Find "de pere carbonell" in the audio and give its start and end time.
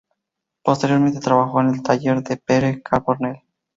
2.23-3.41